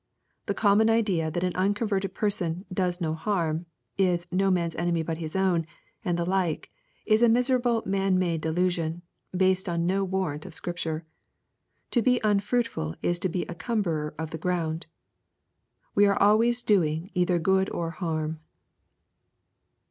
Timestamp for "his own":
5.19-5.67